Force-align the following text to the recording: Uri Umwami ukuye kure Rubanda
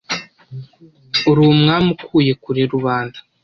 Uri 1.29 1.39
Umwami 1.51 1.87
ukuye 1.95 2.33
kure 2.43 2.61
Rubanda 2.73 3.17